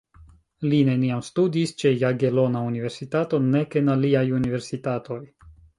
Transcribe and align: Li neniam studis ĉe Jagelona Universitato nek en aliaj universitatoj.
Li 0.71 0.79
neniam 0.87 1.21
studis 1.27 1.75
ĉe 1.83 1.93
Jagelona 2.05 2.65
Universitato 2.71 3.45
nek 3.53 3.79
en 3.83 3.97
aliaj 3.99 4.27
universitatoj. 4.43 5.25